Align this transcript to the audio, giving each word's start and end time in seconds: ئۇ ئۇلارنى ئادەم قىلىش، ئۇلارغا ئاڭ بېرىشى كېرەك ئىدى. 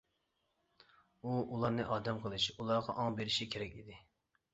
ئۇ 1.23 1.33
ئۇلارنى 1.41 1.85
ئادەم 1.95 2.21
قىلىش، 2.23 2.47
ئۇلارغا 2.57 2.95
ئاڭ 3.03 3.19
بېرىشى 3.21 3.49
كېرەك 3.53 3.77
ئىدى. 3.83 3.99